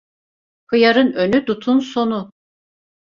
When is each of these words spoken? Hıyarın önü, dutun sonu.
Hıyarın 0.69 1.13
önü, 1.13 1.45
dutun 1.47 1.79
sonu. 1.79 2.31